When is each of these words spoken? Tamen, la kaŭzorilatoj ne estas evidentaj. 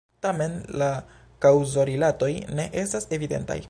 Tamen, 0.25 0.55
la 0.81 0.87
kaŭzorilatoj 1.47 2.33
ne 2.61 2.71
estas 2.87 3.11
evidentaj. 3.19 3.59